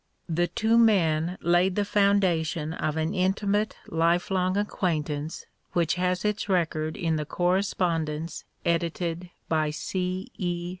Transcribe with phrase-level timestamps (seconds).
[0.27, 6.97] The two men laid the foundation of an intimate lifelong acquaintance which has its record
[6.97, 10.31] in the Correspondence edited by C.
[10.39, 10.69] E.